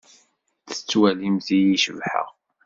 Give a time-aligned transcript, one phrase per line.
[0.69, 2.25] Tettwalimt-iyi cebḥeɣ?